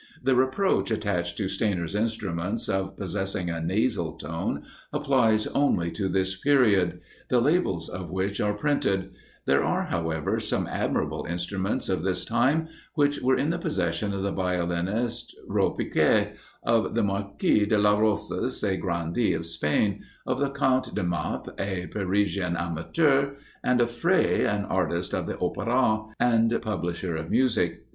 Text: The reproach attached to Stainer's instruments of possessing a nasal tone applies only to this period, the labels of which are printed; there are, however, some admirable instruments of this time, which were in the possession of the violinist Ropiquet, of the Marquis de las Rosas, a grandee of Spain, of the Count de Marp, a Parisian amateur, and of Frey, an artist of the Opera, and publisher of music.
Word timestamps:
The 0.23 0.35
reproach 0.35 0.89
attached 0.89 1.37
to 1.37 1.47
Stainer's 1.47 1.93
instruments 1.93 2.67
of 2.67 2.97
possessing 2.97 3.51
a 3.51 3.61
nasal 3.61 4.13
tone 4.13 4.63
applies 4.91 5.45
only 5.45 5.91
to 5.91 6.09
this 6.09 6.35
period, 6.35 7.01
the 7.29 7.39
labels 7.39 7.87
of 7.87 8.09
which 8.09 8.41
are 8.41 8.53
printed; 8.55 9.11
there 9.45 9.63
are, 9.63 9.83
however, 9.83 10.39
some 10.39 10.65
admirable 10.65 11.27
instruments 11.29 11.87
of 11.87 12.01
this 12.01 12.25
time, 12.25 12.67
which 12.95 13.21
were 13.21 13.37
in 13.37 13.51
the 13.51 13.59
possession 13.59 14.11
of 14.11 14.23
the 14.23 14.31
violinist 14.31 15.35
Ropiquet, 15.47 16.33
of 16.63 16.95
the 16.95 17.03
Marquis 17.03 17.67
de 17.67 17.77
las 17.77 17.99
Rosas, 17.99 18.63
a 18.63 18.77
grandee 18.77 19.33
of 19.33 19.45
Spain, 19.45 20.01
of 20.25 20.39
the 20.39 20.49
Count 20.49 20.95
de 20.95 21.03
Marp, 21.03 21.45
a 21.59 21.85
Parisian 21.85 22.57
amateur, 22.57 23.35
and 23.63 23.79
of 23.79 23.91
Frey, 23.91 24.45
an 24.47 24.65
artist 24.65 25.13
of 25.13 25.27
the 25.27 25.37
Opera, 25.37 26.11
and 26.19 26.59
publisher 26.59 27.15
of 27.15 27.29
music. 27.29 27.85